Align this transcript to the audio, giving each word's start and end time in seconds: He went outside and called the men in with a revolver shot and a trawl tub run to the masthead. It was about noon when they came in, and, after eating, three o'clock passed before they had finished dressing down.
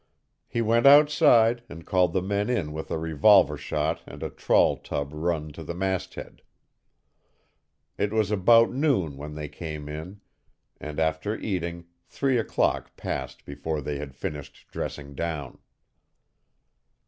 He 0.47 0.63
went 0.63 0.87
outside 0.87 1.61
and 1.69 1.85
called 1.85 2.11
the 2.11 2.23
men 2.23 2.49
in 2.49 2.73
with 2.73 2.89
a 2.89 2.97
revolver 2.97 3.55
shot 3.55 4.01
and 4.07 4.23
a 4.23 4.31
trawl 4.31 4.77
tub 4.77 5.11
run 5.13 5.51
to 5.53 5.63
the 5.63 5.75
masthead. 5.75 6.41
It 7.99 8.11
was 8.11 8.31
about 8.31 8.71
noon 8.73 9.15
when 9.15 9.35
they 9.35 9.47
came 9.47 9.87
in, 9.87 10.21
and, 10.79 10.99
after 10.99 11.37
eating, 11.37 11.85
three 12.07 12.39
o'clock 12.39 12.97
passed 12.97 13.45
before 13.45 13.79
they 13.79 13.99
had 13.99 14.15
finished 14.15 14.65
dressing 14.71 15.13
down. 15.13 15.59